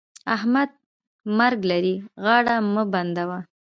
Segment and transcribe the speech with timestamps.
[0.35, 0.75] احمده!
[1.37, 3.39] مرګ لرې؛ غاړه مه بندوه.